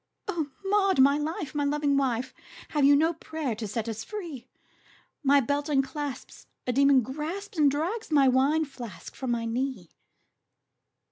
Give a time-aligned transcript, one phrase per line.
[0.27, 1.53] "O Maud, my life!
[1.53, 2.33] my loving wife!
[2.69, 4.47] Have you no prayer to set us free?
[5.21, 9.91] My belt unclasps, a demon grasps And drags my wine flask from my knee!"